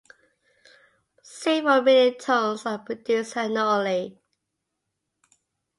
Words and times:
Several 1.21 1.83
million 1.83 2.15
tonnes 2.15 2.65
are 2.65 2.79
produced 2.79 3.37
annually. 3.37 4.19